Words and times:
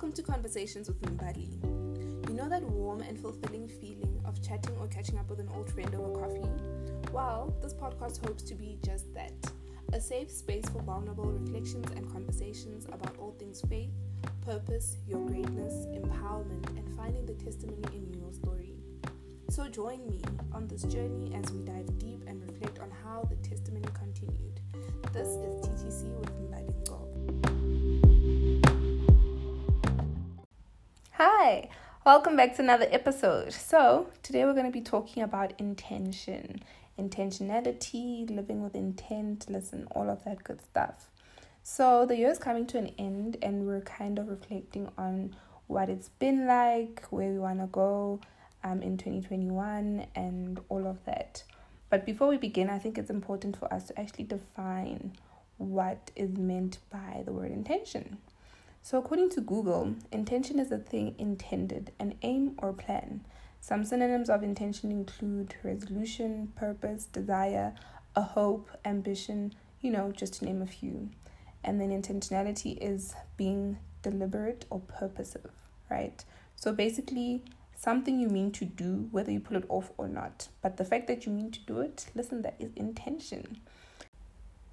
Welcome 0.00 0.16
to 0.16 0.32
Conversations 0.32 0.88
with 0.88 1.02
Mbali. 1.02 2.26
You 2.26 2.34
know 2.34 2.48
that 2.48 2.62
warm 2.62 3.02
and 3.02 3.20
fulfilling 3.20 3.68
feeling 3.68 4.18
of 4.24 4.42
chatting 4.42 4.74
or 4.80 4.86
catching 4.86 5.18
up 5.18 5.28
with 5.28 5.40
an 5.40 5.50
old 5.54 5.70
friend 5.70 5.94
over 5.94 6.18
coffee? 6.18 6.48
Well, 7.12 7.54
this 7.60 7.74
podcast 7.74 8.24
hopes 8.24 8.42
to 8.44 8.54
be 8.54 8.78
just 8.82 9.12
that 9.12 9.34
a 9.92 10.00
safe 10.00 10.30
space 10.30 10.66
for 10.70 10.80
vulnerable 10.80 11.26
reflections 11.26 11.86
and 11.94 12.10
conversations 12.10 12.86
about 12.86 13.14
all 13.18 13.36
things 13.38 13.60
faith, 13.68 13.90
purpose, 14.40 14.96
your 15.06 15.20
greatness, 15.26 15.84
empowerment, 15.88 16.66
and 16.78 16.96
finding 16.96 17.26
the 17.26 17.34
testimony 17.34 17.84
in 17.92 18.14
your 18.18 18.32
story. 18.32 18.76
So 19.50 19.68
join 19.68 20.06
me 20.06 20.22
on 20.54 20.66
this 20.66 20.84
journey 20.84 21.34
as 21.34 21.52
we 21.52 21.58
dive 21.58 21.98
deep 21.98 22.24
and 22.26 22.42
reflect 22.50 22.78
on 22.78 22.90
how 23.04 23.28
the 23.28 23.36
testimony 23.46 23.84
continued. 23.92 24.60
This 25.12 25.28
is 25.28 25.68
TTC 25.68 26.18
with 26.18 26.50
Mbali 26.50 26.72
Ngo. 26.84 27.89
Hi, 31.22 31.68
welcome 32.06 32.34
back 32.34 32.56
to 32.56 32.62
another 32.62 32.86
episode. 32.90 33.52
So, 33.52 34.06
today 34.22 34.46
we're 34.46 34.54
going 34.54 34.64
to 34.64 34.72
be 34.72 34.80
talking 34.80 35.22
about 35.22 35.52
intention, 35.60 36.62
intentionality, 36.98 38.34
living 38.34 38.62
with 38.62 38.74
intent, 38.74 39.44
listen, 39.50 39.86
all 39.90 40.08
of 40.08 40.24
that 40.24 40.42
good 40.44 40.62
stuff. 40.62 41.10
So, 41.62 42.06
the 42.06 42.16
year 42.16 42.30
is 42.30 42.38
coming 42.38 42.66
to 42.68 42.78
an 42.78 42.94
end, 42.98 43.36
and 43.42 43.66
we're 43.66 43.82
kind 43.82 44.18
of 44.18 44.28
reflecting 44.28 44.88
on 44.96 45.36
what 45.66 45.90
it's 45.90 46.08
been 46.08 46.46
like, 46.46 47.04
where 47.10 47.30
we 47.30 47.38
want 47.38 47.60
to 47.60 47.66
go 47.66 48.18
um, 48.64 48.80
in 48.80 48.96
2021, 48.96 50.06
and 50.14 50.58
all 50.70 50.86
of 50.86 51.04
that. 51.04 51.42
But 51.90 52.06
before 52.06 52.28
we 52.28 52.38
begin, 52.38 52.70
I 52.70 52.78
think 52.78 52.96
it's 52.96 53.10
important 53.10 53.58
for 53.58 53.70
us 53.70 53.88
to 53.88 54.00
actually 54.00 54.24
define 54.24 55.12
what 55.58 56.12
is 56.16 56.38
meant 56.38 56.78
by 56.90 57.24
the 57.26 57.32
word 57.34 57.50
intention. 57.50 58.16
So, 58.82 58.98
according 58.98 59.30
to 59.30 59.42
Google, 59.42 59.94
intention 60.10 60.58
is 60.58 60.72
a 60.72 60.78
thing 60.78 61.14
intended, 61.18 61.92
an 61.98 62.14
aim 62.22 62.56
or 62.58 62.72
plan. 62.72 63.26
Some 63.60 63.84
synonyms 63.84 64.30
of 64.30 64.42
intention 64.42 64.90
include 64.90 65.54
resolution, 65.62 66.52
purpose, 66.56 67.04
desire, 67.04 67.74
a 68.16 68.22
hope, 68.22 68.70
ambition, 68.86 69.54
you 69.82 69.90
know, 69.90 70.12
just 70.12 70.34
to 70.34 70.46
name 70.46 70.62
a 70.62 70.66
few. 70.66 71.10
And 71.62 71.78
then 71.78 71.90
intentionality 71.90 72.78
is 72.80 73.14
being 73.36 73.76
deliberate 74.02 74.64
or 74.70 74.80
purposive, 74.80 75.50
right? 75.90 76.24
So, 76.56 76.72
basically, 76.72 77.44
something 77.76 78.18
you 78.18 78.28
mean 78.28 78.50
to 78.52 78.64
do, 78.64 79.08
whether 79.10 79.30
you 79.30 79.40
pull 79.40 79.58
it 79.58 79.66
off 79.68 79.92
or 79.98 80.08
not. 80.08 80.48
But 80.62 80.78
the 80.78 80.86
fact 80.86 81.06
that 81.08 81.26
you 81.26 81.32
mean 81.32 81.50
to 81.50 81.60
do 81.60 81.80
it, 81.80 82.06
listen, 82.14 82.40
that 82.42 82.56
is 82.58 82.72
intention. 82.76 83.60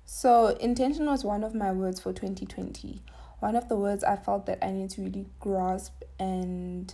So, 0.06 0.56
intention 0.62 1.08
was 1.08 1.26
one 1.26 1.44
of 1.44 1.54
my 1.54 1.74
words 1.74 2.00
for 2.00 2.14
2020 2.14 3.02
one 3.40 3.56
of 3.56 3.70
the 3.70 3.76
words 3.76 4.04
I 4.04 4.16
felt 4.16 4.46
that 4.48 4.64
I 4.64 4.72
need 4.72 4.90
to 4.92 5.02
really 5.02 5.28
grasp 5.40 6.04
and 6.20 6.94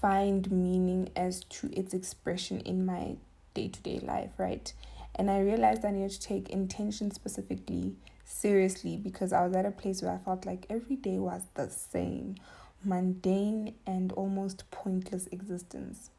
find 0.00 0.50
meaning 0.50 1.10
as 1.14 1.44
to 1.44 1.70
its 1.72 1.94
expression 1.94 2.60
in 2.60 2.84
my 2.84 3.16
day 3.54 3.68
to 3.68 3.80
day 3.82 4.00
life, 4.00 4.30
right? 4.38 4.72
And 5.14 5.30
I 5.30 5.40
realized 5.40 5.84
I 5.84 5.90
needed 5.90 6.12
to 6.12 6.20
take 6.20 6.50
intention 6.50 7.10
specifically 7.10 7.94
seriously 8.24 8.96
because 8.96 9.32
I 9.32 9.44
was 9.44 9.54
at 9.54 9.66
a 9.66 9.70
place 9.70 10.02
where 10.02 10.12
I 10.12 10.18
felt 10.18 10.46
like 10.46 10.66
every 10.70 10.96
day 10.96 11.18
was 11.18 11.42
the 11.54 11.68
same, 11.68 12.36
mundane 12.84 13.74
and 13.86 14.12
almost 14.12 14.70
pointless 14.70 15.26
existence. 15.28 16.10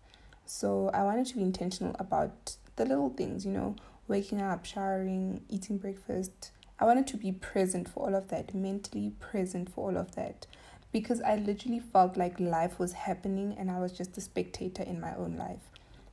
So 0.45 0.91
I 0.94 1.03
wanted 1.03 1.25
to 1.27 1.35
be 1.35 1.41
intentional 1.41 1.95
about 1.97 2.57
the 2.75 2.85
little 2.85 3.09
things, 3.09 3.45
you 3.45 3.52
know, 3.52 3.75
waking 4.07 4.41
up, 4.41 4.66
showering, 4.66 5.41
eating 5.49 5.77
breakfast, 5.77 6.52
I 6.82 6.86
wanted 6.86 7.06
to 7.08 7.18
be 7.18 7.32
present 7.32 7.88
for 7.88 8.08
all 8.08 8.16
of 8.16 8.30
that, 8.30 8.56
mentally 8.56 9.12
present 9.20 9.72
for 9.72 9.92
all 9.92 9.98
of 9.98 10.16
that, 10.16 10.48
because 10.92 11.22
I 11.22 11.36
literally 11.36 11.80
felt 11.80 12.18
like 12.18 12.40
life 12.40 12.80
was 12.80 12.94
happening 12.94 13.56
and 13.56 13.69
I 13.69 13.80
was 13.80 13.92
just 13.92 14.18
a 14.18 14.22
spectator 14.22 14.81
in 14.81 15.00
my 15.00 15.14
own 15.16 15.38
life. 15.38 15.62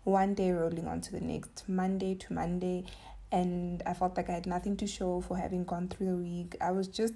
One 0.05 0.35
day 0.35 0.53
rolling 0.53 0.87
on 0.87 1.01
to 1.01 1.13
the 1.13 1.21
next, 1.21 1.67
Monday 1.67 2.15
to 2.17 2.35
Monday, 2.35 2.85
and 3.33 3.83
I 3.87 3.95
felt 3.95 4.19
like 4.19 4.29
I 4.29 4.35
had 4.35 4.47
nothing 4.47 4.77
to 4.77 4.87
show 4.87 5.23
for 5.23 5.39
having 5.39 5.65
gone 5.65 5.89
through 5.89 6.07
the 6.07 6.17
week. 6.17 6.55
I 6.61 6.71
was 6.71 6.87
just 6.87 7.15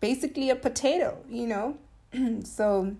basically 0.00 0.50
a 0.50 0.56
potato, 0.56 1.16
you 1.28 1.46
know? 1.46 1.78
so 2.44 2.96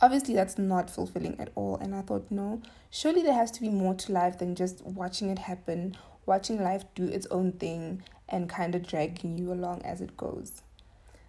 obviously 0.00 0.34
that's 0.34 0.58
not 0.58 0.88
fulfilling 0.90 1.38
at 1.38 1.50
all 1.54 1.76
and 1.76 1.94
i 1.94 2.00
thought 2.00 2.24
no 2.30 2.60
surely 2.90 3.22
there 3.22 3.34
has 3.34 3.50
to 3.50 3.60
be 3.60 3.68
more 3.68 3.94
to 3.94 4.12
life 4.12 4.38
than 4.38 4.54
just 4.54 4.82
watching 4.84 5.28
it 5.28 5.38
happen 5.38 5.94
watching 6.26 6.62
life 6.62 6.84
do 6.94 7.06
its 7.06 7.26
own 7.26 7.52
thing 7.52 8.02
and 8.30 8.48
kind 8.48 8.74
of 8.74 8.86
dragging 8.86 9.36
you 9.36 9.52
along 9.52 9.82
as 9.82 10.00
it 10.00 10.16
goes. 10.16 10.62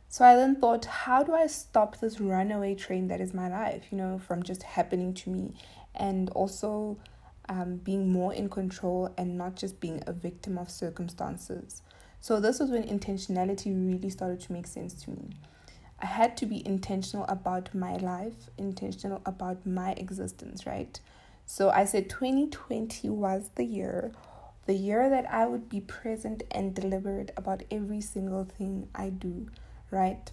So 0.09 0.25
I 0.25 0.35
then 0.35 0.57
thought, 0.57 0.85
how 0.85 1.23
do 1.23 1.33
I 1.33 1.47
stop 1.47 1.99
this 1.99 2.19
runaway 2.19 2.75
train 2.75 3.07
that 3.07 3.21
is 3.21 3.33
my 3.33 3.47
life, 3.47 3.85
you 3.91 3.97
know, 3.97 4.19
from 4.19 4.43
just 4.43 4.63
happening 4.63 5.13
to 5.13 5.29
me 5.29 5.53
and 5.95 6.29
also 6.31 6.97
um, 7.47 7.77
being 7.77 8.11
more 8.11 8.33
in 8.33 8.49
control 8.49 9.13
and 9.17 9.37
not 9.37 9.55
just 9.55 9.79
being 9.79 10.03
a 10.05 10.13
victim 10.13 10.57
of 10.57 10.69
circumstances. 10.69 11.81
So 12.19 12.39
this 12.39 12.59
was 12.59 12.69
when 12.69 12.83
intentionality 12.83 13.67
really 13.67 14.09
started 14.09 14.41
to 14.41 14.53
make 14.53 14.67
sense 14.67 14.93
to 15.03 15.11
me. 15.11 15.29
I 15.99 16.07
had 16.07 16.35
to 16.37 16.45
be 16.45 16.65
intentional 16.65 17.25
about 17.27 17.73
my 17.73 17.95
life, 17.97 18.49
intentional 18.57 19.21
about 19.25 19.65
my 19.65 19.91
existence, 19.93 20.65
right? 20.65 20.99
So 21.45 21.69
I 21.69 21.85
said 21.85 22.09
2020 22.09 23.09
was 23.09 23.51
the 23.55 23.65
year 23.65 24.11
the 24.65 24.73
year 24.73 25.09
that 25.09 25.31
I 25.31 25.45
would 25.45 25.69
be 25.69 25.81
present 25.81 26.43
and 26.51 26.73
deliberate 26.73 27.31
about 27.35 27.63
every 27.71 28.01
single 28.01 28.45
thing 28.45 28.87
I 28.93 29.09
do, 29.09 29.47
right? 29.89 30.31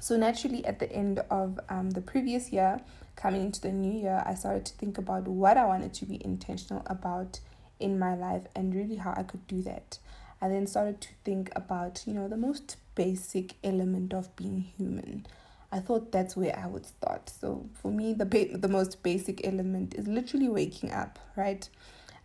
So, 0.00 0.16
naturally, 0.16 0.64
at 0.66 0.80
the 0.80 0.92
end 0.92 1.20
of 1.30 1.58
um, 1.68 1.90
the 1.90 2.00
previous 2.00 2.52
year, 2.52 2.80
coming 3.16 3.42
into 3.42 3.60
the 3.60 3.72
new 3.72 3.98
year, 3.98 4.22
I 4.26 4.34
started 4.34 4.66
to 4.66 4.74
think 4.74 4.98
about 4.98 5.26
what 5.26 5.56
I 5.56 5.64
wanted 5.64 5.94
to 5.94 6.06
be 6.06 6.22
intentional 6.24 6.82
about 6.86 7.40
in 7.80 7.98
my 7.98 8.14
life 8.14 8.42
and 8.54 8.74
really 8.74 8.96
how 8.96 9.14
I 9.16 9.22
could 9.22 9.46
do 9.46 9.62
that. 9.62 9.98
I 10.40 10.48
then 10.48 10.66
started 10.66 11.00
to 11.00 11.08
think 11.24 11.50
about, 11.56 12.02
you 12.06 12.12
know, 12.12 12.28
the 12.28 12.36
most 12.36 12.76
basic 12.94 13.54
element 13.64 14.12
of 14.12 14.34
being 14.36 14.60
human. 14.60 15.26
I 15.72 15.80
thought 15.80 16.12
that's 16.12 16.36
where 16.36 16.56
I 16.58 16.66
would 16.66 16.86
start. 16.86 17.30
So 17.30 17.66
for 17.72 17.90
me, 17.90 18.12
the 18.12 18.26
ba- 18.26 18.56
the 18.56 18.68
most 18.68 19.02
basic 19.02 19.46
element 19.46 19.94
is 19.94 20.06
literally 20.06 20.48
waking 20.48 20.92
up, 20.92 21.18
right? 21.34 21.68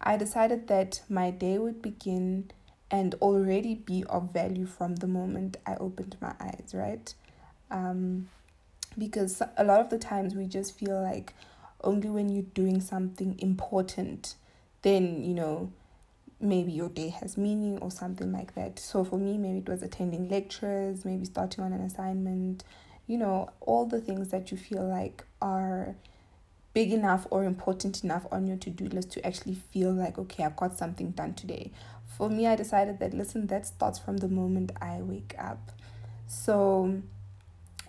I 0.02 0.18
decided 0.18 0.68
that 0.68 1.02
my 1.10 1.32
day 1.32 1.58
would 1.58 1.82
begin 1.82 2.52
and 2.92 3.16
already 3.16 3.76
be 3.76 4.04
of 4.10 4.34
value 4.34 4.66
from 4.66 4.96
the 4.96 5.08
moment 5.08 5.58
I 5.66 5.76
opened 5.76 6.18
my 6.22 6.34
eyes, 6.40 6.72
right? 6.74 7.14
Um, 7.70 8.30
because 8.98 9.42
a 9.58 9.64
lot 9.64 9.80
of 9.80 9.90
the 9.90 10.00
times 10.00 10.36
we 10.36 10.46
just 10.46 10.78
feel 10.78 11.02
like 11.02 11.34
only 11.84 12.10
when 12.10 12.30
you're 12.30 12.44
doing 12.54 12.82
something 12.82 13.38
important, 13.40 14.36
then, 14.82 15.24
you 15.24 15.34
know, 15.34 15.72
maybe 16.42 16.72
your 16.72 16.90
day 16.90 17.10
has 17.10 17.38
meaning 17.38 17.78
or 17.80 17.92
something 17.92 18.31
like 18.31 18.56
that. 18.56 18.80
So 18.80 19.04
for 19.04 19.20
me, 19.20 19.38
maybe 19.38 19.60
it 19.60 19.70
was 19.70 19.84
attending 19.84 20.30
lectures, 20.30 21.06
maybe 21.06 21.26
starting 21.26 21.64
on 21.64 21.74
an 21.74 21.81
assignment, 21.81 22.64
you 23.08 23.18
know, 23.18 23.50
all 23.60 23.86
the 23.86 24.02
things 24.02 24.30
that 24.30 24.52
you 24.52 24.58
feel 24.58 24.88
like 24.88 25.26
are 25.42 25.96
big 26.74 26.91
enough 26.94 27.28
or 27.30 27.44
important 27.44 28.03
enough 28.03 28.25
on 28.31 28.47
your 28.47 28.57
to 28.57 28.69
do 28.69 28.85
list 28.85 29.12
to 29.12 29.25
actually 29.25 29.56
feel 29.56 29.91
like, 29.91 30.18
okay, 30.18 30.44
I've 30.44 30.56
got 30.56 30.78
something 30.78 31.12
done 31.12 31.34
today. 31.34 31.72
For 32.18 32.30
me, 32.30 32.47
I 32.47 32.56
decided 32.56 33.00
that, 33.00 33.13
listen, 33.13 33.47
that 33.47 33.66
starts 33.66 33.97
from 33.97 34.18
the 34.18 34.28
moment 34.28 34.72
I 34.81 35.02
wake 35.02 35.35
up. 35.38 35.72
So 36.28 37.02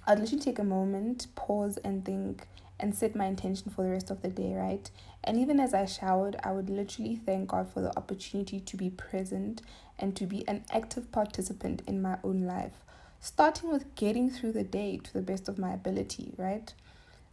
I'd 0.07 0.19
literally 0.19 0.43
take 0.43 0.59
a 0.59 0.65
moment, 0.65 1.27
pause, 1.35 1.79
and 1.85 2.05
think 2.05 2.47
and 2.81 2.95
set 2.95 3.15
my 3.15 3.27
intention 3.27 3.71
for 3.71 3.83
the 3.83 3.91
rest 3.91 4.11
of 4.11 4.23
the 4.23 4.29
day, 4.29 4.55
right? 4.55 4.91
And 5.23 5.39
even 5.39 5.61
as 5.61 5.75
I 5.75 5.85
showered, 5.85 6.37
I 6.43 6.53
would 6.53 6.71
literally 6.71 7.17
thank 7.17 7.49
God 7.49 7.71
for 7.71 7.81
the 7.83 7.97
opportunity 7.97 8.59
to 8.59 8.77
be 8.77 8.91
present 8.91 9.61
and 9.99 10.17
to 10.17 10.27
be 10.27 10.49
an 10.49 10.65
active 10.73 11.13
participant 11.13 11.83
in 11.87 12.01
my 12.01 12.17
own 12.25 12.43
life, 12.45 12.73
starting 13.21 13.71
with 13.71 13.95
getting 13.95 14.31
through 14.31 14.53
the 14.53 14.65
day 14.65 14.97
to 14.97 15.13
the 15.13 15.21
best 15.21 15.49
of 15.49 15.59
my 15.59 15.73
ability, 15.75 16.33
right? 16.39 16.73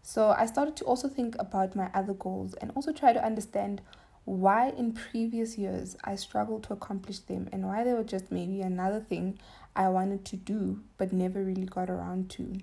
So 0.08 0.34
I 0.38 0.46
started 0.46 0.78
to 0.78 0.86
also 0.86 1.10
think 1.10 1.36
about 1.38 1.76
my 1.76 1.90
other 1.94 2.14
goals 2.14 2.54
and 2.54 2.72
also 2.78 2.94
try 2.94 3.12
to 3.12 3.22
understand 3.22 3.82
why 4.24 4.70
in 4.70 4.94
previous 4.94 5.58
years 5.58 5.98
I 6.02 6.16
struggled 6.16 6.64
to 6.64 6.74
accomplish 6.74 7.20
them 7.20 7.50
and 7.52 7.68
why 7.68 7.84
they 7.84 7.92
were 7.92 8.06
just 8.06 8.32
maybe 8.32 8.62
another 8.62 9.02
thing 9.02 9.38
I 9.76 9.90
wanted 9.90 10.24
to 10.24 10.38
do 10.38 10.80
but 10.98 11.12
never 11.12 11.44
really 11.44 11.66
got 11.66 11.90
around 11.90 12.30
to. 12.32 12.58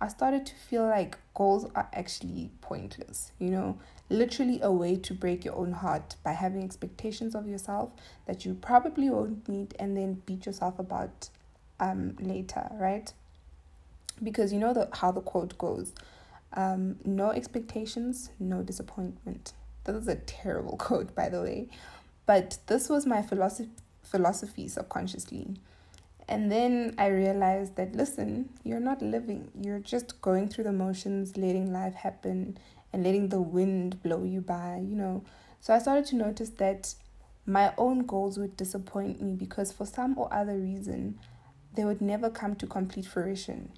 I 0.00 0.08
started 0.08 0.44
to 0.46 0.56
feel 0.56 0.84
like 0.84 1.18
goals 1.34 1.70
are 1.76 1.88
actually 1.92 2.50
pointless, 2.60 3.30
you 3.38 3.50
know, 3.50 3.78
literally 4.08 4.58
a 4.60 4.72
way 4.72 4.96
to 4.96 5.14
break 5.14 5.44
your 5.44 5.54
own 5.54 5.70
heart 5.70 6.16
by 6.24 6.32
having 6.32 6.64
expectations 6.64 7.36
of 7.36 7.46
yourself 7.46 7.90
that 8.26 8.44
you 8.44 8.54
probably 8.54 9.08
won't 9.08 9.48
meet 9.48 9.72
and 9.78 9.96
then 9.96 10.20
beat 10.26 10.46
yourself 10.46 10.80
about 10.80 11.28
um 11.78 12.16
later, 12.18 12.68
right? 12.72 13.12
Because 14.20 14.52
you 14.52 14.58
know 14.58 14.74
the 14.74 14.88
how 14.94 15.12
the 15.12 15.20
quote 15.20 15.56
goes, 15.58 15.92
um, 16.54 16.96
no 17.04 17.30
expectations, 17.30 18.30
no 18.38 18.62
disappointment. 18.62 19.52
That 19.84 19.96
is 19.96 20.08
a 20.08 20.16
terrible 20.16 20.76
quote, 20.78 21.14
by 21.14 21.28
the 21.28 21.42
way, 21.42 21.68
but 22.26 22.58
this 22.66 22.88
was 22.88 23.06
my 23.06 23.22
philosophy 23.22 23.70
philosophy 24.02 24.68
subconsciously. 24.68 25.56
And 26.28 26.52
then 26.52 26.94
I 26.98 27.06
realized 27.06 27.76
that, 27.76 27.94
listen, 27.94 28.50
you're 28.62 28.80
not 28.80 29.02
living. 29.02 29.50
You're 29.58 29.80
just 29.80 30.20
going 30.20 30.48
through 30.48 30.64
the 30.64 30.72
motions, 30.72 31.36
letting 31.36 31.72
life 31.72 31.94
happen 31.94 32.58
and 32.92 33.02
letting 33.02 33.30
the 33.30 33.40
wind 33.40 34.02
blow 34.02 34.22
you 34.22 34.40
by, 34.40 34.82
you 34.86 34.94
know. 34.94 35.24
So 35.60 35.74
I 35.74 35.78
started 35.78 36.04
to 36.06 36.16
notice 36.16 36.50
that 36.50 36.94
my 37.46 37.72
own 37.76 38.06
goals 38.06 38.38
would 38.38 38.56
disappoint 38.56 39.20
me 39.20 39.34
because 39.34 39.72
for 39.72 39.86
some 39.86 40.16
or 40.16 40.32
other 40.32 40.56
reason, 40.56 41.18
they 41.74 41.84
would 41.84 42.00
never 42.00 42.30
come 42.30 42.54
to 42.56 42.66
complete 42.66 43.06
fruition. 43.06 43.70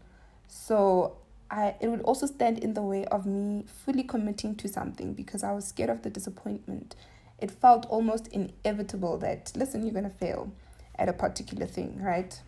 So 0.49 1.17
I 1.55 1.77
it 1.81 1.87
would 1.89 2.03
also 2.03 2.27
stand 2.27 2.59
in 2.59 2.75
the 2.75 2.83
way 2.83 3.05
of 3.07 3.27
me 3.27 3.65
fully 3.85 4.03
committing 4.03 4.57
to 4.57 4.69
something 4.69 5.15
because 5.15 5.45
I 5.45 5.53
was 5.53 5.65
scared 5.69 5.89
of 5.89 6.03
the 6.03 6.11
disappointment. 6.11 6.97
It 7.39 7.51
felt 7.53 7.87
almost 7.87 8.27
inevitable 8.29 9.19
that 9.19 9.53
listen, 9.55 9.87
you're 9.87 10.03
to 10.03 10.11
fail 10.11 10.53
at 10.97 11.09
a 11.09 11.13
particular 11.13 11.67
thing, 11.67 12.03
right? 12.03 12.41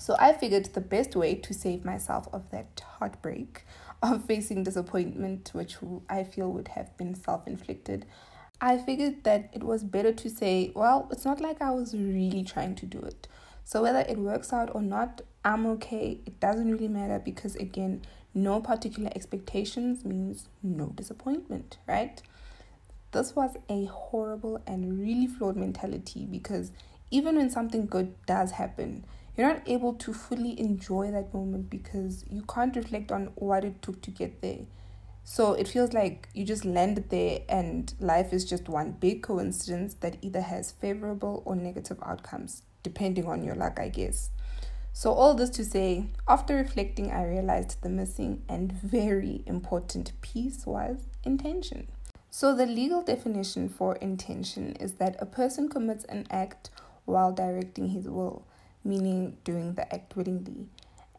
So 0.00 0.16
I 0.18 0.32
figured 0.32 0.66
the 0.66 0.80
best 0.80 1.16
way 1.16 1.34
to 1.34 1.52
save 1.52 1.84
myself 1.84 2.28
of 2.32 2.50
that 2.50 2.82
heartbreak 2.98 3.66
of 4.02 4.24
facing 4.24 4.62
disappointment, 4.62 5.50
which 5.52 5.76
I 6.08 6.24
feel 6.24 6.50
would 6.50 6.68
have 6.68 6.96
been 6.96 7.14
self 7.14 7.46
inflicted, 7.46 8.06
I 8.60 8.78
figured 8.78 9.24
that 9.24 9.50
it 9.52 9.62
was 9.62 9.84
better 9.84 10.12
to 10.12 10.30
say, 10.30 10.72
well, 10.74 11.08
it's 11.12 11.26
not 11.26 11.40
like 11.40 11.60
I 11.60 11.70
was 11.72 11.94
really 11.94 12.42
trying 12.42 12.74
to 12.76 12.86
do 12.86 13.00
it. 13.00 13.28
So 13.68 13.82
whether 13.82 13.98
it 13.98 14.16
works 14.16 14.50
out 14.50 14.74
or 14.74 14.80
not, 14.80 15.20
I'm 15.44 15.66
okay. 15.66 16.20
It 16.24 16.40
doesn't 16.40 16.72
really 16.72 16.88
matter 16.88 17.18
because, 17.18 17.54
again, 17.56 18.00
no 18.32 18.62
particular 18.62 19.10
expectations 19.14 20.06
means 20.06 20.48
no 20.62 20.86
disappointment, 20.86 21.76
right? 21.86 22.22
This 23.12 23.36
was 23.36 23.58
a 23.68 23.84
horrible 23.84 24.62
and 24.66 24.98
really 24.98 25.26
flawed 25.26 25.56
mentality 25.56 26.24
because 26.24 26.72
even 27.10 27.36
when 27.36 27.50
something 27.50 27.84
good 27.84 28.14
does 28.24 28.52
happen, 28.52 29.04
you're 29.36 29.48
not 29.48 29.68
able 29.68 29.92
to 29.96 30.14
fully 30.14 30.58
enjoy 30.58 31.10
that 31.10 31.34
moment 31.34 31.68
because 31.68 32.24
you 32.30 32.40
can't 32.48 32.74
reflect 32.74 33.12
on 33.12 33.32
what 33.34 33.66
it 33.66 33.82
took 33.82 34.00
to 34.00 34.10
get 34.10 34.40
there. 34.40 34.60
So 35.24 35.52
it 35.52 35.68
feels 35.68 35.92
like 35.92 36.30
you 36.32 36.46
just 36.46 36.64
landed 36.64 37.10
there 37.10 37.40
and 37.50 37.92
life 38.00 38.32
is 38.32 38.46
just 38.46 38.66
one 38.70 38.92
big 38.92 39.22
coincidence 39.22 39.92
that 40.00 40.16
either 40.22 40.40
has 40.40 40.72
favorable 40.72 41.42
or 41.44 41.54
negative 41.54 41.98
outcomes, 42.02 42.62
depending 42.82 43.26
on 43.26 43.42
your 43.42 43.54
luck, 43.54 43.78
I 43.80 43.88
guess. 43.88 44.30
So, 44.92 45.12
all 45.12 45.34
this 45.34 45.50
to 45.50 45.64
say, 45.64 46.06
after 46.26 46.56
reflecting, 46.56 47.12
I 47.12 47.24
realized 47.24 47.82
the 47.82 47.88
missing 47.88 48.42
and 48.48 48.72
very 48.72 49.42
important 49.46 50.12
piece 50.22 50.66
was 50.66 51.06
intention. 51.24 51.88
So, 52.30 52.54
the 52.54 52.66
legal 52.66 53.02
definition 53.02 53.68
for 53.68 53.96
intention 53.96 54.72
is 54.80 54.94
that 54.94 55.16
a 55.20 55.26
person 55.26 55.68
commits 55.68 56.04
an 56.04 56.26
act 56.30 56.70
while 57.04 57.32
directing 57.32 57.88
his 57.88 58.08
will, 58.08 58.44
meaning 58.84 59.36
doing 59.44 59.74
the 59.74 59.92
act 59.94 60.16
willingly, 60.16 60.66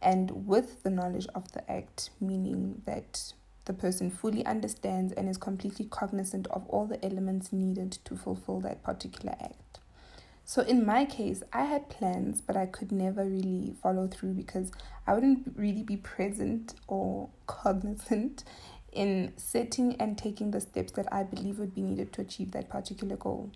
and 0.01 0.45
with 0.45 0.83
the 0.83 0.89
knowledge 0.89 1.27
of 1.33 1.51
the 1.53 1.71
act, 1.71 2.09
meaning 2.19 2.81
that 2.85 3.33
the 3.65 3.73
person 3.73 4.09
fully 4.09 4.45
understands 4.45 5.13
and 5.13 5.29
is 5.29 5.37
completely 5.37 5.85
cognizant 5.85 6.47
of 6.47 6.65
all 6.67 6.85
the 6.85 7.03
elements 7.05 7.53
needed 7.53 7.91
to 8.03 8.15
fulfill 8.15 8.59
that 8.61 8.83
particular 8.83 9.35
act. 9.39 9.78
So, 10.49 10.63
in 10.63 10.83
my 10.83 11.05
case, 11.05 11.43
I 11.53 11.65
had 11.65 11.89
plans, 11.89 12.41
but 12.41 12.57
I 12.57 12.65
could 12.65 12.91
never 12.91 13.23
really 13.23 13.75
follow 13.83 14.07
through 14.07 14.33
because 14.33 14.71
I 15.05 15.13
wouldn't 15.13 15.53
really 15.55 15.83
be 15.83 15.95
present 15.95 16.73
or 16.87 17.29
cognizant 17.45 18.43
in 18.91 19.33
setting 19.37 19.95
and 20.01 20.17
taking 20.17 20.49
the 20.49 20.59
steps 20.59 20.93
that 20.93 21.05
I 21.13 21.21
believe 21.21 21.59
would 21.59 21.75
be 21.75 21.83
needed 21.83 22.11
to 22.13 22.21
achieve 22.21 22.49
that 22.53 22.67
particular 22.67 23.15
goal. 23.15 23.51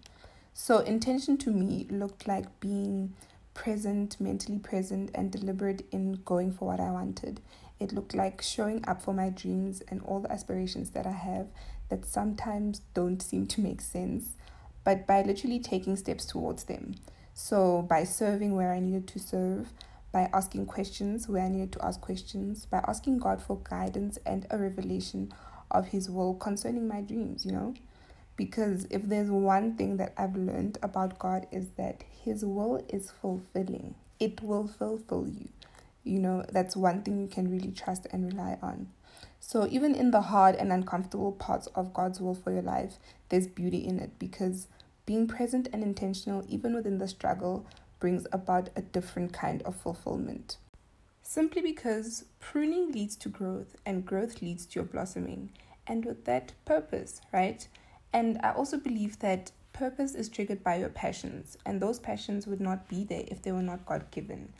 So, 0.54 0.82
intention 0.82 1.40
to 1.40 1.50
me 1.50 1.88
looked 1.90 2.28
like 2.28 2.60
being 2.60 3.16
present, 3.56 4.22
mentally 4.22 4.60
present, 4.60 5.10
and 5.16 5.32
deliberate 5.32 5.88
in 5.92 6.22
going 6.24 6.52
for 6.52 6.68
what 6.68 6.80
I 6.80 6.92
wanted. 6.92 7.42
It 7.80 7.92
looked 7.92 8.14
like 8.14 8.40
showing 8.44 8.88
up 8.88 9.02
for 9.02 9.16
my 9.16 9.30
dreams 9.30 9.82
and 9.88 10.00
all 10.04 10.20
the 10.20 10.32
aspirations 10.32 10.92
that 10.92 11.08
I 11.08 11.14
have 11.14 11.48
that 11.90 12.06
sometimes 12.06 12.82
don't 12.94 13.20
seem 13.20 13.48
to 13.48 13.62
make 13.62 13.82
sense, 13.82 14.36
but 14.84 15.08
by 15.08 15.22
literally 15.22 15.60
taking 15.60 15.96
steps 15.96 16.26
towards 16.26 16.66
them. 16.66 16.96
So, 17.34 17.82
by 17.82 18.04
serving 18.04 18.56
where 18.56 18.72
I 18.74 18.80
needed 18.80 19.08
to 19.10 19.20
serve, 19.20 19.74
by 20.12 20.30
asking 20.32 20.68
questions 20.68 21.28
where 21.28 21.44
I 21.44 21.50
needed 21.50 21.72
to 21.74 21.86
ask 21.86 22.00
questions, 22.00 22.66
by 22.68 22.84
asking 22.88 23.18
God 23.18 23.42
for 23.42 23.60
guidance 23.64 24.20
and 24.26 24.46
a 24.52 24.58
revelation 24.58 25.34
of 25.72 25.88
His 25.88 26.10
will 26.10 26.36
concerning 26.36 26.88
my 26.88 27.02
dreams, 27.02 27.46
you 27.46 27.52
know? 27.52 27.74
Because 28.36 28.86
if 28.90 29.04
there's 29.04 29.30
one 29.30 29.76
thing 29.76 29.98
that 29.98 30.14
I've 30.18 30.36
learned 30.36 30.78
about 30.84 31.20
God 31.20 31.48
is 31.52 31.70
that 31.78 32.04
His 32.24 32.46
will 32.46 32.86
is 32.90 33.12
fulfilling. 33.22 33.96
It 34.20 34.42
will 34.42 34.68
fulfill 34.68 35.28
you. 35.28 35.50
You 36.04 36.20
know, 36.20 36.46
that's 36.52 36.76
one 36.76 37.02
thing 37.02 37.20
you 37.20 37.28
can 37.28 37.50
really 37.50 37.72
trust 37.72 38.08
and 38.12 38.26
rely 38.26 38.58
on. 38.62 38.88
So 39.46 39.68
even 39.70 39.94
in 39.94 40.12
the 40.12 40.22
hard 40.22 40.56
and 40.56 40.72
uncomfortable 40.72 41.34
parts 41.34 41.68
of 41.76 41.94
God's 41.94 42.22
will 42.22 42.34
for 42.34 42.54
your 42.54 42.62
life, 42.62 42.98
there's 43.28 43.46
beauty 43.46 43.86
in 43.86 44.00
it 44.00 44.18
because 44.18 44.70
being 45.06 45.28
present 45.28 45.68
and 45.74 45.84
intentional, 45.84 46.46
even 46.48 46.74
within 46.74 46.98
the 46.98 47.10
struggle, 47.10 47.66
brings 48.00 48.26
about 48.32 48.70
a 48.78 48.82
different 48.82 49.34
kind 49.34 49.62
of 49.64 49.76
fulfillment. 49.76 50.56
Simply 51.22 51.62
because 51.62 52.24
pruning 52.40 52.94
leads 52.94 53.18
to 53.18 53.28
growth 53.28 53.76
and 53.86 54.06
growth 54.06 54.42
leads 54.42 54.66
to 54.68 54.80
your 54.80 54.86
blossoming, 54.86 55.52
and 55.86 56.06
with 56.06 56.24
that, 56.24 56.54
purpose, 56.64 57.20
right? 57.34 57.68
And 58.14 58.40
I 58.44 58.54
also 58.54 58.78
believe 58.78 59.20
that 59.20 59.52
purpose 59.74 60.16
is 60.16 60.30
triggered 60.30 60.64
by 60.64 60.78
your 60.78 60.90
passions, 60.90 61.58
and 61.66 61.82
those 61.82 62.00
passions 62.00 62.48
would 62.48 62.62
not 62.62 62.88
be 62.88 63.04
there 63.04 63.26
if 63.28 63.42
they 63.42 63.52
were 63.52 63.62
not 63.62 63.86
God 63.86 64.10
given, 64.10 64.54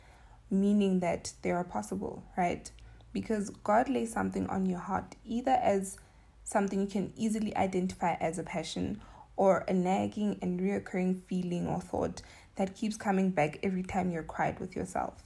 meaning 0.50 1.00
that 1.00 1.32
they 1.40 1.52
are 1.52 1.64
possible, 1.64 2.22
right? 2.36 2.70
Because 3.14 3.48
God 3.48 3.88
lays 3.88 4.12
something 4.12 4.46
on 4.48 4.66
your 4.66 4.80
heart, 4.80 5.16
either 5.24 5.52
as 5.52 5.96
something 6.42 6.82
you 6.82 6.86
can 6.86 7.14
easily 7.16 7.56
identify 7.56 8.16
as 8.20 8.38
a 8.38 8.42
passion 8.42 9.00
or 9.36 9.64
a 9.66 9.72
nagging 9.72 10.38
and 10.42 10.60
reoccurring 10.60 11.22
feeling 11.22 11.66
or 11.66 11.80
thought 11.80 12.20
that 12.56 12.76
keeps 12.76 12.98
coming 12.98 13.30
back 13.30 13.58
every 13.62 13.82
time 13.82 14.10
you're 14.10 14.22
quiet 14.22 14.60
with 14.60 14.76
yourself. 14.76 15.22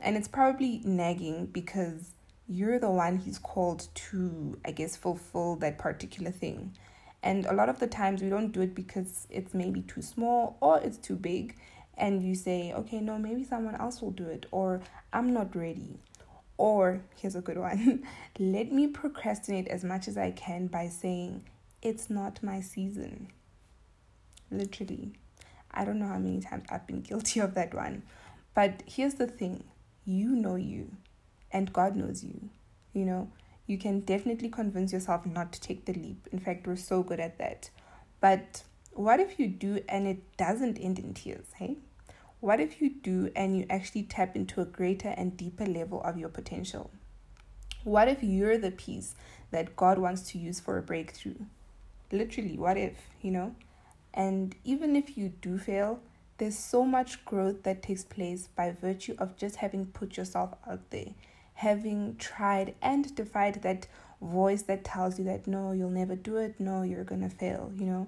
And 0.00 0.16
it's 0.16 0.28
probably 0.28 0.82
nagging 0.84 1.46
because 1.46 2.10
you're 2.48 2.78
the 2.78 2.90
one 2.90 3.16
he's 3.16 3.38
called 3.38 3.88
to, 3.94 4.58
I 4.64 4.70
guess, 4.70 4.96
fulfill 4.96 5.56
that 5.56 5.78
particular 5.78 6.30
thing. 6.30 6.76
And 7.22 7.46
a 7.46 7.52
lot 7.52 7.68
of 7.68 7.80
the 7.80 7.86
times 7.86 8.22
we 8.22 8.28
don't 8.28 8.52
do 8.52 8.60
it 8.60 8.74
because 8.74 9.26
it's 9.30 9.54
maybe 9.54 9.82
too 9.82 10.02
small 10.02 10.56
or 10.60 10.78
it's 10.80 10.98
too 10.98 11.16
big. 11.16 11.56
And 11.96 12.22
you 12.22 12.36
say, 12.36 12.72
okay, 12.74 13.00
no, 13.00 13.18
maybe 13.18 13.42
someone 13.42 13.74
else 13.74 14.00
will 14.00 14.12
do 14.12 14.28
it, 14.28 14.46
or 14.52 14.80
I'm 15.12 15.32
not 15.34 15.56
ready. 15.56 15.98
Or 16.58 17.00
here's 17.16 17.36
a 17.36 17.40
good 17.40 17.56
one 17.56 18.04
let 18.38 18.70
me 18.70 18.88
procrastinate 18.88 19.68
as 19.68 19.84
much 19.84 20.08
as 20.08 20.18
I 20.18 20.32
can 20.32 20.66
by 20.66 20.88
saying, 20.88 21.44
it's 21.80 22.10
not 22.10 22.42
my 22.42 22.60
season. 22.60 23.28
Literally. 24.50 25.12
I 25.70 25.84
don't 25.84 25.98
know 26.00 26.08
how 26.08 26.18
many 26.18 26.40
times 26.40 26.64
I've 26.70 26.86
been 26.86 27.02
guilty 27.02 27.40
of 27.40 27.54
that 27.54 27.72
one. 27.72 28.02
But 28.54 28.82
here's 28.86 29.14
the 29.14 29.26
thing 29.26 29.64
you 30.04 30.34
know 30.34 30.56
you, 30.56 30.96
and 31.52 31.72
God 31.72 31.94
knows 31.94 32.24
you. 32.24 32.50
You 32.92 33.04
know, 33.04 33.30
you 33.66 33.78
can 33.78 34.00
definitely 34.00 34.48
convince 34.48 34.92
yourself 34.92 35.26
not 35.26 35.52
to 35.52 35.60
take 35.60 35.84
the 35.84 35.92
leap. 35.92 36.26
In 36.32 36.40
fact, 36.40 36.66
we're 36.66 36.76
so 36.76 37.02
good 37.02 37.20
at 37.20 37.38
that. 37.38 37.70
But 38.20 38.64
what 38.92 39.20
if 39.20 39.38
you 39.38 39.46
do 39.46 39.80
and 39.88 40.08
it 40.08 40.36
doesn't 40.36 40.78
end 40.78 40.98
in 40.98 41.14
tears, 41.14 41.46
hey? 41.56 41.76
What 42.40 42.60
if 42.60 42.80
you 42.80 42.90
do 42.90 43.30
and 43.34 43.56
you 43.56 43.66
actually 43.68 44.04
tap 44.04 44.36
into 44.36 44.60
a 44.60 44.64
greater 44.64 45.08
and 45.08 45.36
deeper 45.36 45.66
level 45.66 46.02
of 46.02 46.18
your 46.18 46.28
potential? 46.28 46.90
What 47.84 48.08
if 48.08 48.22
you're 48.22 48.58
the 48.58 48.70
piece 48.70 49.14
that 49.50 49.76
God 49.76 49.98
wants 49.98 50.22
to 50.30 50.38
use 50.38 50.60
for 50.60 50.78
a 50.78 50.82
breakthrough? 50.82 51.36
Literally, 52.12 52.56
what 52.56 52.76
if, 52.76 52.96
you 53.20 53.30
know? 53.30 53.54
And 54.14 54.54
even 54.64 54.96
if 54.96 55.16
you 55.16 55.30
do 55.40 55.58
fail, 55.58 56.00
there's 56.38 56.58
so 56.58 56.84
much 56.84 57.24
growth 57.24 57.64
that 57.64 57.82
takes 57.82 58.04
place 58.04 58.48
by 58.54 58.70
virtue 58.72 59.16
of 59.18 59.36
just 59.36 59.56
having 59.56 59.86
put 59.86 60.16
yourself 60.16 60.54
out 60.66 60.90
there 60.90 61.14
having 61.58 62.14
tried 62.18 62.72
and 62.80 63.12
defied 63.16 63.60
that 63.62 63.84
voice 64.22 64.62
that 64.62 64.84
tells 64.84 65.18
you 65.18 65.24
that 65.24 65.44
no, 65.48 65.72
you'll 65.72 65.90
never 65.90 66.14
do 66.14 66.36
it, 66.36 66.54
no, 66.60 66.82
you're 66.82 67.02
gonna 67.02 67.28
fail, 67.28 67.72
you 67.76 67.84
know? 67.84 68.06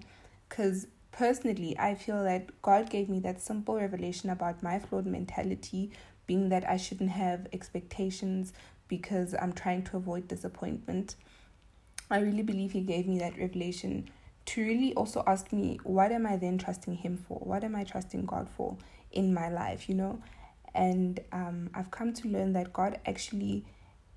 Because 0.49 0.87
personally, 1.13 1.77
I 1.79 1.95
feel 1.95 2.23
that 2.25 2.63
God 2.63 2.91
gave 2.91 3.09
me 3.09 3.21
that 3.21 3.41
simple 3.41 3.77
revelation 3.77 4.31
about 4.31 4.63
my 4.63 4.79
flawed 4.79 5.07
mentality, 5.07 5.91
being 6.27 6.49
that 6.51 6.69
I 6.69 6.77
shouldn't 6.77 7.11
have 7.11 7.49
expectations 7.53 8.53
because 8.89 9.35
I'm 9.41 9.53
trying 9.53 9.85
to 9.85 9.97
avoid 9.97 10.29
disappointment. 10.29 11.17
I 12.11 12.21
really 12.21 12.43
believe 12.43 12.73
He 12.73 12.81
gave 12.81 13.07
me 13.07 13.19
that 13.21 13.39
revelation 13.39 14.11
to 14.47 14.63
really 14.63 14.95
also 14.95 15.23
ask 15.27 15.53
me, 15.53 15.79
what 15.85 16.11
am 16.13 16.27
I 16.27 16.37
then 16.37 16.59
trusting 16.59 16.95
Him 16.95 17.17
for? 17.29 17.39
What 17.39 17.63
am 17.63 17.77
I 17.77 17.85
trusting 17.85 18.27
God 18.27 18.49
for 18.49 18.77
in 19.13 19.33
my 19.33 19.49
life, 19.49 19.89
you 19.89 19.95
know? 19.95 20.21
And 20.75 21.21
um, 21.33 21.71
I've 21.75 21.91
come 21.91 22.13
to 22.15 22.29
learn 22.29 22.53
that 22.55 22.73
God 22.73 22.99
actually 23.07 23.65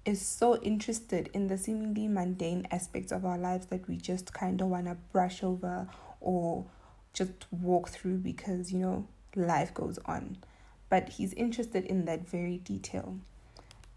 is 0.06 0.22
so 0.22 0.58
interested 0.58 1.30
in 1.34 1.48
the 1.48 1.58
seemingly 1.58 2.08
mundane 2.08 2.68
aspects 2.72 3.12
of 3.12 3.26
our 3.26 3.38
lives 3.38 3.68
that 3.68 3.88
we 3.88 3.98
just 3.98 4.34
kind 4.34 4.60
of 4.62 4.68
want 4.68 4.86
to 4.86 4.98
brush 5.12 5.44
over 5.44 5.88
or 6.20 6.66
just 7.14 7.32
walk 7.52 7.90
through 7.90 8.18
because, 8.18 8.72
you 8.72 8.80
know, 8.80 9.08
life 9.36 9.74
goes 9.74 10.00
on. 10.06 10.38
but 10.94 11.10
he's 11.10 11.34
interested 11.34 11.84
in 11.86 12.06
that 12.06 12.30
very 12.30 12.58
detail. 12.60 13.18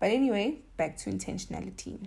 But 0.01 0.07
anyway, 0.13 0.61
back 0.79 0.97
to 0.99 1.11
intentionality. 1.11 2.07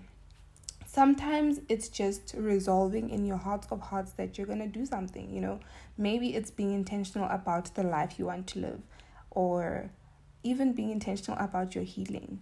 Sometimes 0.88 1.60
it's 1.70 1.89
just 1.89 2.34
resolving 2.36 3.12
in 3.12 3.24
your 3.24 3.38
heart 3.38 3.68
of 3.70 3.82
hearts 3.82 4.13
that 4.13 4.36
you're 4.36 4.48
going 4.48 4.58
to 4.58 4.80
do 4.80 4.88
something, 4.88 5.30
you 5.30 5.42
know. 5.42 5.60
Maybe 5.96 6.34
it's 6.36 6.50
being 6.50 6.74
intentional 6.74 7.30
about 7.30 7.75
the 7.75 7.84
life 7.84 8.18
you 8.18 8.25
want 8.25 8.48
to 8.48 8.60
live 8.62 8.82
or 9.30 9.92
even 10.42 10.74
being 10.74 10.89
intentional 10.89 11.39
about 11.39 11.75
your 11.75 11.84
healing. 11.84 12.42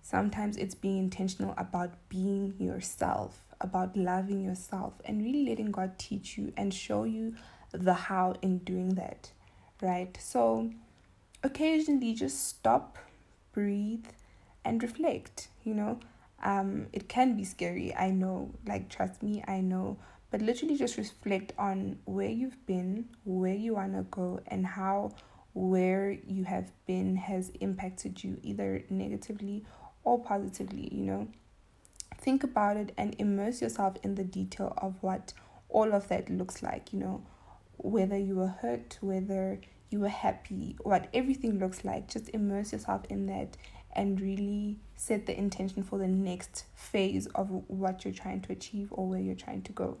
Sometimes 0.00 0.56
it's 0.56 0.76
being 0.76 0.98
intentional 0.98 1.52
about 1.58 1.94
being 2.08 2.54
yourself, 2.60 3.42
about 3.60 3.96
loving 3.96 4.40
yourself, 4.40 4.92
and 5.04 5.20
really 5.20 5.44
letting 5.48 5.72
God 5.72 5.98
teach 5.98 6.38
you 6.38 6.52
and 6.56 6.72
show 6.72 7.02
you 7.02 7.34
the 7.72 7.94
how 7.94 8.34
in 8.42 8.58
doing 8.58 8.94
that, 8.94 9.30
right? 9.82 10.16
So, 10.20 10.70
occasionally 11.42 12.14
just 12.14 12.46
stop, 12.48 12.98
breathe, 13.52 14.06
and 14.64 14.82
reflect, 14.82 15.48
you 15.64 15.74
know. 15.74 16.00
Um, 16.42 16.86
it 16.92 17.08
can 17.08 17.36
be 17.36 17.44
scary, 17.44 17.94
I 17.94 18.10
know, 18.10 18.50
like, 18.66 18.88
trust 18.88 19.22
me, 19.22 19.42
I 19.48 19.60
know, 19.60 19.96
but 20.30 20.40
literally 20.40 20.76
just 20.76 20.96
reflect 20.96 21.52
on 21.58 21.98
where 22.04 22.28
you've 22.28 22.64
been, 22.66 23.08
where 23.24 23.54
you 23.54 23.74
want 23.74 23.94
to 23.94 24.02
go, 24.02 24.40
and 24.46 24.66
how 24.66 25.12
where 25.54 26.12
you 26.26 26.44
have 26.44 26.70
been 26.86 27.16
has 27.16 27.50
impacted 27.60 28.22
you 28.22 28.38
either 28.42 28.84
negatively 28.90 29.64
or 30.04 30.18
positively, 30.18 30.88
you 30.92 31.04
know. 31.04 31.28
Think 32.16 32.44
about 32.44 32.76
it 32.76 32.92
and 32.96 33.16
immerse 33.18 33.60
yourself 33.60 33.96
in 34.02 34.14
the 34.14 34.24
detail 34.24 34.74
of 34.78 34.94
what 35.00 35.32
all 35.68 35.92
of 35.92 36.08
that 36.08 36.30
looks 36.30 36.62
like, 36.62 36.92
you 36.92 36.98
know, 36.98 37.22
whether 37.78 38.16
you 38.16 38.36
were 38.36 38.54
hurt, 38.60 38.98
whether 39.00 39.60
you 39.90 40.00
were 40.00 40.08
happy, 40.08 40.76
what 40.82 41.08
everything 41.14 41.58
looks 41.58 41.84
like. 41.84 42.08
Just 42.08 42.28
immerse 42.30 42.72
yourself 42.72 43.02
in 43.08 43.26
that 43.26 43.56
and 43.92 44.20
really 44.20 44.78
set 44.96 45.26
the 45.26 45.36
intention 45.36 45.82
for 45.82 45.98
the 45.98 46.06
next 46.06 46.64
phase 46.74 47.26
of 47.34 47.48
what 47.68 48.04
you're 48.04 48.14
trying 48.14 48.40
to 48.42 48.52
achieve 48.52 48.88
or 48.90 49.06
where 49.06 49.20
you're 49.20 49.34
trying 49.34 49.62
to 49.62 49.72
go. 49.72 49.96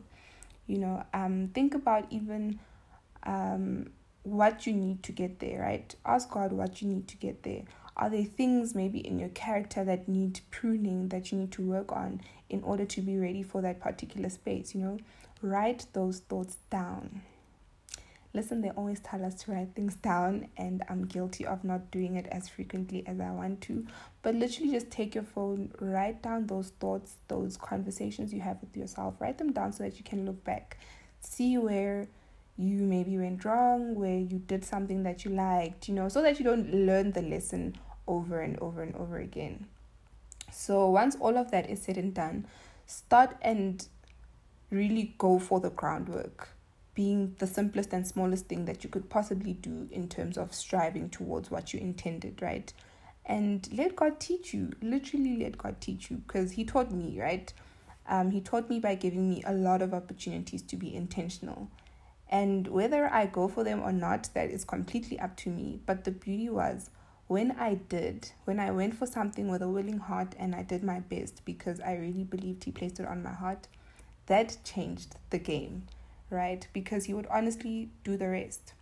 You 0.66 0.78
know, 0.78 1.04
um, 1.14 1.50
think 1.54 1.74
about 1.74 2.06
even 2.10 2.60
um, 3.22 3.90
what 4.22 4.66
you 4.66 4.74
need 4.74 5.02
to 5.04 5.12
get 5.12 5.38
there, 5.40 5.60
right? 5.62 5.94
Ask 6.04 6.30
God 6.30 6.52
what 6.52 6.82
you 6.82 6.88
need 6.88 7.08
to 7.08 7.16
get 7.16 7.42
there. 7.42 7.62
Are 7.96 8.10
there 8.10 8.24
things 8.24 8.74
maybe 8.74 8.98
in 8.98 9.18
your 9.18 9.30
character 9.30 9.82
that 9.84 10.06
need 10.06 10.40
pruning 10.50 11.08
that 11.08 11.32
you 11.32 11.38
need 11.38 11.52
to 11.52 11.62
work 11.62 11.90
on 11.90 12.20
in 12.48 12.62
order 12.62 12.84
to 12.84 13.00
be 13.00 13.18
ready 13.18 13.42
for 13.42 13.60
that 13.62 13.80
particular 13.80 14.28
space? 14.28 14.74
You 14.74 14.82
know, 14.82 14.98
write 15.42 15.86
those 15.94 16.20
thoughts 16.20 16.58
down. 16.70 17.22
Listen, 18.34 18.60
they 18.60 18.70
always 18.70 19.00
tell 19.00 19.24
us 19.24 19.42
to 19.42 19.52
write 19.52 19.74
things 19.74 19.94
down, 19.96 20.48
and 20.56 20.82
I'm 20.88 21.06
guilty 21.06 21.46
of 21.46 21.64
not 21.64 21.90
doing 21.90 22.16
it 22.16 22.26
as 22.30 22.48
frequently 22.48 23.06
as 23.06 23.20
I 23.20 23.30
want 23.30 23.62
to. 23.62 23.86
But 24.22 24.34
literally, 24.34 24.70
just 24.72 24.90
take 24.90 25.14
your 25.14 25.24
phone, 25.24 25.72
write 25.80 26.22
down 26.22 26.46
those 26.46 26.68
thoughts, 26.78 27.16
those 27.28 27.56
conversations 27.56 28.32
you 28.32 28.40
have 28.40 28.58
with 28.60 28.76
yourself, 28.76 29.20
write 29.20 29.38
them 29.38 29.52
down 29.52 29.72
so 29.72 29.84
that 29.84 29.98
you 29.98 30.04
can 30.04 30.26
look 30.26 30.44
back, 30.44 30.76
see 31.20 31.56
where 31.56 32.06
you 32.58 32.82
maybe 32.82 33.16
went 33.16 33.44
wrong, 33.44 33.94
where 33.94 34.18
you 34.18 34.38
did 34.38 34.64
something 34.64 35.04
that 35.04 35.24
you 35.24 35.30
liked, 35.30 35.88
you 35.88 35.94
know, 35.94 36.08
so 36.08 36.20
that 36.20 36.38
you 36.38 36.44
don't 36.44 36.72
learn 36.74 37.12
the 37.12 37.22
lesson 37.22 37.76
over 38.06 38.40
and 38.40 38.58
over 38.58 38.82
and 38.82 38.94
over 38.96 39.18
again. 39.18 39.66
So 40.52 40.90
once 40.90 41.16
all 41.20 41.38
of 41.38 41.50
that 41.52 41.70
is 41.70 41.80
said 41.80 41.96
and 41.96 42.12
done, 42.12 42.46
start 42.86 43.36
and 43.42 43.86
really 44.70 45.14
go 45.18 45.38
for 45.38 45.60
the 45.60 45.70
groundwork, 45.70 46.48
being 46.98 47.36
the 47.38 47.46
simplest 47.46 47.92
and 47.92 48.04
smallest 48.04 48.46
thing 48.46 48.64
that 48.64 48.82
you 48.82 48.90
could 48.90 49.08
possibly 49.08 49.52
do 49.52 49.86
in 49.92 50.08
terms 50.08 50.36
of 50.36 50.52
striving 50.52 51.08
towards 51.08 51.48
what 51.48 51.72
you 51.72 51.78
intended, 51.78 52.42
right? 52.42 52.72
And 53.24 53.68
let 53.72 53.94
God 53.94 54.18
teach 54.18 54.52
you, 54.52 54.72
literally 54.82 55.36
let 55.36 55.56
God 55.56 55.80
teach 55.80 56.10
you, 56.10 56.16
because 56.16 56.50
He 56.50 56.64
taught 56.64 56.90
me, 56.90 57.16
right? 57.20 57.52
Um, 58.08 58.32
he 58.32 58.40
taught 58.40 58.68
me 58.68 58.80
by 58.80 58.96
giving 58.96 59.30
me 59.30 59.44
a 59.46 59.52
lot 59.52 59.80
of 59.80 59.94
opportunities 59.94 60.60
to 60.62 60.74
be 60.74 60.92
intentional. 60.92 61.70
And 62.28 62.66
whether 62.66 63.06
I 63.06 63.26
go 63.26 63.46
for 63.46 63.62
them 63.62 63.80
or 63.80 63.92
not, 63.92 64.30
that 64.34 64.50
is 64.50 64.64
completely 64.64 65.20
up 65.20 65.36
to 65.36 65.50
me. 65.50 65.78
But 65.86 66.02
the 66.02 66.10
beauty 66.10 66.48
was 66.48 66.90
when 67.28 67.52
I 67.52 67.74
did, 67.74 68.32
when 68.44 68.58
I 68.58 68.72
went 68.72 68.96
for 68.96 69.06
something 69.06 69.48
with 69.48 69.62
a 69.62 69.68
willing 69.68 69.98
heart 69.98 70.34
and 70.36 70.52
I 70.52 70.64
did 70.64 70.82
my 70.82 70.98
best 70.98 71.44
because 71.44 71.78
I 71.78 71.94
really 71.94 72.24
believed 72.24 72.64
He 72.64 72.72
placed 72.72 72.98
it 72.98 73.06
on 73.06 73.22
my 73.22 73.34
heart, 73.34 73.68
that 74.26 74.56
changed 74.64 75.14
the 75.30 75.38
game, 75.38 75.84
right? 76.30 76.66
Because 76.72 77.04
He 77.04 77.14
would 77.14 77.26
honestly 77.26 77.90
do 78.04 78.16
the 78.16 78.28
rest. 78.28 78.72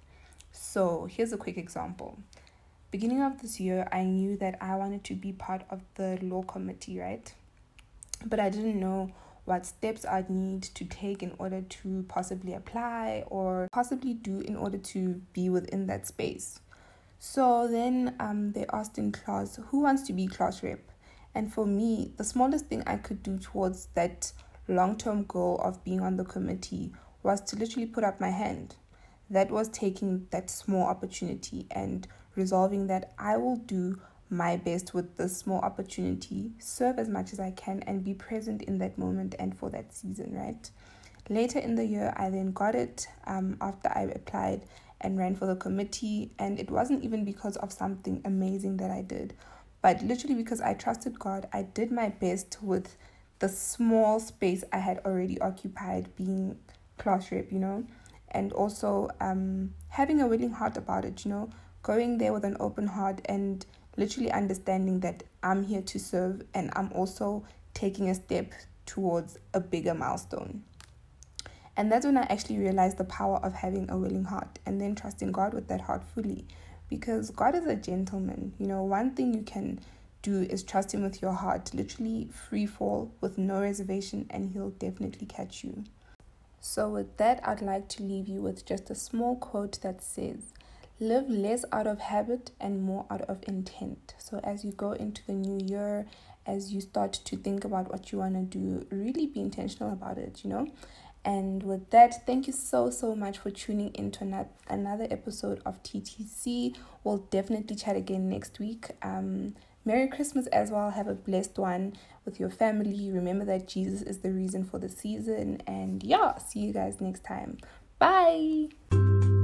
So 0.52 1.06
here's 1.10 1.32
a 1.32 1.36
quick 1.36 1.58
example. 1.58 2.18
Beginning 2.90 3.22
of 3.22 3.42
this 3.42 3.60
year, 3.60 3.88
I 3.92 4.04
knew 4.04 4.36
that 4.38 4.56
I 4.60 4.74
wanted 4.76 5.04
to 5.04 5.14
be 5.14 5.32
part 5.32 5.62
of 5.70 5.82
the 5.96 6.18
law 6.22 6.42
committee, 6.42 6.98
right? 6.98 7.32
But 8.24 8.40
I 8.40 8.48
didn't 8.48 8.80
know 8.80 9.12
what 9.44 9.66
steps 9.66 10.04
I'd 10.04 10.30
need 10.30 10.62
to 10.62 10.84
take 10.84 11.22
in 11.22 11.34
order 11.38 11.62
to 11.62 12.04
possibly 12.08 12.54
apply 12.54 13.24
or 13.28 13.68
possibly 13.72 14.14
do 14.14 14.40
in 14.40 14.56
order 14.56 14.78
to 14.78 15.20
be 15.32 15.48
within 15.48 15.86
that 15.86 16.06
space. 16.06 16.60
So 17.18 17.68
then 17.68 18.14
um, 18.20 18.52
they 18.52 18.66
asked 18.72 18.98
in 18.98 19.12
class, 19.12 19.58
who 19.68 19.80
wants 19.80 20.02
to 20.04 20.12
be 20.12 20.26
class 20.26 20.62
rep? 20.62 20.80
And 21.34 21.52
for 21.52 21.66
me, 21.66 22.12
the 22.16 22.24
smallest 22.24 22.66
thing 22.66 22.82
I 22.86 22.96
could 22.96 23.22
do 23.22 23.38
towards 23.38 23.86
that 23.94 24.32
long 24.68 24.96
term 24.96 25.24
goal 25.24 25.60
of 25.62 25.84
being 25.84 26.00
on 26.00 26.16
the 26.16 26.24
committee 26.24 26.92
was 27.26 27.40
to 27.40 27.56
literally 27.56 27.86
put 27.86 28.04
up 28.04 28.20
my 28.20 28.30
hand. 28.30 28.76
That 29.28 29.50
was 29.50 29.68
taking 29.68 30.28
that 30.30 30.48
small 30.48 30.84
opportunity 30.84 31.66
and 31.72 32.06
resolving 32.36 32.86
that 32.86 33.12
I 33.18 33.36
will 33.36 33.56
do 33.56 34.00
my 34.30 34.56
best 34.56 34.94
with 34.94 35.16
this 35.16 35.36
small 35.36 35.60
opportunity, 35.60 36.52
serve 36.60 37.00
as 37.00 37.08
much 37.08 37.32
as 37.32 37.40
I 37.40 37.50
can, 37.50 37.82
and 37.82 38.04
be 38.04 38.14
present 38.14 38.62
in 38.62 38.78
that 38.78 38.96
moment 38.96 39.34
and 39.40 39.58
for 39.58 39.70
that 39.70 39.92
season, 39.92 40.34
right? 40.34 40.70
Later 41.28 41.58
in 41.58 41.74
the 41.74 41.84
year, 41.84 42.14
I 42.16 42.30
then 42.30 42.52
got 42.52 42.76
it 42.76 43.08
um, 43.26 43.56
after 43.60 43.88
I 43.88 44.02
applied 44.02 44.62
and 45.00 45.18
ran 45.18 45.34
for 45.34 45.46
the 45.46 45.56
committee, 45.56 46.30
and 46.38 46.60
it 46.60 46.70
wasn't 46.70 47.02
even 47.02 47.24
because 47.24 47.56
of 47.56 47.72
something 47.72 48.22
amazing 48.24 48.76
that 48.76 48.92
I 48.92 49.02
did, 49.02 49.34
but 49.82 50.00
literally 50.02 50.36
because 50.36 50.60
I 50.60 50.74
trusted 50.74 51.18
God. 51.18 51.48
I 51.52 51.62
did 51.62 51.90
my 51.90 52.08
best 52.08 52.58
with 52.62 52.96
the 53.40 53.48
small 53.48 54.20
space 54.20 54.62
I 54.72 54.78
had 54.78 55.00
already 55.04 55.40
occupied, 55.40 56.14
being 56.14 56.56
class 56.98 57.30
rep, 57.32 57.50
you 57.52 57.58
know, 57.58 57.84
and 58.30 58.52
also 58.52 59.08
um, 59.20 59.74
having 59.88 60.20
a 60.20 60.26
willing 60.26 60.50
heart 60.50 60.76
about 60.76 61.04
it, 61.04 61.24
you 61.24 61.30
know, 61.30 61.50
going 61.82 62.18
there 62.18 62.32
with 62.32 62.44
an 62.44 62.56
open 62.60 62.86
heart 62.86 63.20
and 63.26 63.64
literally 63.96 64.30
understanding 64.30 65.00
that 65.00 65.22
I'm 65.42 65.64
here 65.64 65.82
to 65.82 65.98
serve 65.98 66.42
and 66.54 66.70
I'm 66.76 66.92
also 66.92 67.44
taking 67.74 68.10
a 68.10 68.14
step 68.14 68.52
towards 68.84 69.38
a 69.54 69.60
bigger 69.60 69.94
milestone. 69.94 70.62
And 71.76 71.92
that's 71.92 72.06
when 72.06 72.16
I 72.16 72.22
actually 72.22 72.58
realized 72.58 72.96
the 72.96 73.04
power 73.04 73.36
of 73.38 73.52
having 73.52 73.90
a 73.90 73.98
willing 73.98 74.24
heart 74.24 74.58
and 74.64 74.80
then 74.80 74.94
trusting 74.94 75.32
God 75.32 75.52
with 75.52 75.68
that 75.68 75.82
heart 75.82 76.02
fully. 76.14 76.46
Because 76.88 77.30
God 77.30 77.54
is 77.54 77.66
a 77.66 77.76
gentleman. 77.76 78.54
You 78.58 78.66
know, 78.66 78.82
one 78.82 79.14
thing 79.14 79.34
you 79.34 79.42
can 79.42 79.80
do 80.22 80.42
is 80.42 80.62
trust 80.62 80.94
Him 80.94 81.02
with 81.02 81.20
your 81.20 81.32
heart, 81.32 81.74
literally 81.74 82.28
free 82.48 82.64
fall 82.64 83.12
with 83.20 83.36
no 83.36 83.60
reservation, 83.60 84.26
and 84.30 84.50
He'll 84.52 84.70
definitely 84.70 85.26
catch 85.26 85.64
you. 85.64 85.84
So, 86.60 86.88
with 86.88 87.16
that, 87.18 87.40
I'd 87.46 87.62
like 87.62 87.88
to 87.90 88.02
leave 88.02 88.28
you 88.28 88.40
with 88.40 88.66
just 88.66 88.90
a 88.90 88.94
small 88.94 89.36
quote 89.36 89.80
that 89.82 90.02
says, 90.02 90.52
Live 90.98 91.28
less 91.28 91.64
out 91.72 91.86
of 91.86 92.00
habit 92.00 92.52
and 92.58 92.82
more 92.82 93.04
out 93.10 93.20
of 93.22 93.44
intent. 93.46 94.14
So, 94.18 94.40
as 94.42 94.64
you 94.64 94.72
go 94.72 94.92
into 94.92 95.24
the 95.26 95.34
new 95.34 95.64
year, 95.64 96.06
as 96.46 96.72
you 96.72 96.80
start 96.80 97.12
to 97.12 97.36
think 97.36 97.64
about 97.64 97.90
what 97.90 98.12
you 98.12 98.18
want 98.18 98.34
to 98.34 98.58
do, 98.58 98.86
really 98.90 99.26
be 99.26 99.40
intentional 99.40 99.92
about 99.92 100.18
it, 100.18 100.42
you 100.42 100.50
know. 100.50 100.68
And 101.24 101.64
with 101.64 101.90
that, 101.90 102.24
thank 102.24 102.46
you 102.46 102.52
so, 102.52 102.88
so 102.90 103.16
much 103.16 103.38
for 103.38 103.50
tuning 103.50 103.92
into 103.94 104.46
another 104.68 105.08
episode 105.10 105.60
of 105.66 105.82
TTC. 105.82 106.76
We'll 107.02 107.18
definitely 107.30 107.74
chat 107.74 107.96
again 107.96 108.28
next 108.28 108.60
week. 108.60 108.92
Um, 109.02 109.56
Merry 109.86 110.08
Christmas 110.08 110.48
as 110.48 110.70
well. 110.70 110.90
Have 110.90 111.06
a 111.06 111.14
blessed 111.14 111.58
one 111.58 111.94
with 112.24 112.40
your 112.40 112.50
family. 112.50 113.10
Remember 113.12 113.44
that 113.44 113.68
Jesus 113.68 114.02
is 114.02 114.18
the 114.18 114.32
reason 114.32 114.64
for 114.64 114.78
the 114.78 114.88
season. 114.88 115.62
And 115.66 116.02
yeah, 116.02 116.36
see 116.38 116.58
you 116.58 116.72
guys 116.72 117.00
next 117.00 117.24
time. 117.24 117.58
Bye. 118.00 119.35